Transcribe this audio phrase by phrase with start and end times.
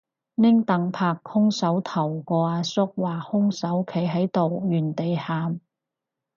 [0.33, 5.61] 拎櫈拍兇手頭個阿叔話兇手企喺度原地喊